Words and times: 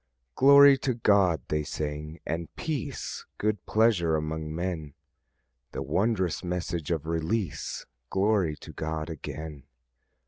"Glory 0.33 0.79
to 0.79 0.95
God," 0.95 1.41
they 1.49 1.61
sang; 1.61 2.19
"and 2.25 2.47
peace, 2.55 3.27
Good 3.37 3.63
pleasure 3.67 4.15
among 4.15 4.55
men." 4.55 4.95
The 5.73 5.83
wondrous 5.83 6.43
message 6.43 6.89
of 6.89 7.05
release! 7.05 7.85
Glory 8.09 8.55
to 8.55 8.71
God 8.73 9.11
again! 9.11 9.61